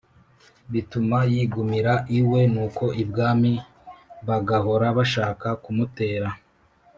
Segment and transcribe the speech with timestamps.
[0.71, 2.41] bituma yigumira iwe.
[2.53, 3.51] nuko ibwami
[4.27, 6.29] bagahora bashaka kumutera,